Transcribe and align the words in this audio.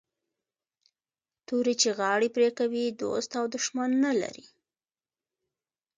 توري 1.47 1.73
چي 1.81 1.89
غاړي 1.99 2.29
پرې 2.35 2.49
کوي 2.59 2.85
دوست 3.01 3.31
او 3.39 3.45
دښمن 3.53 3.89
نه 4.05 4.11
لري 4.21 4.45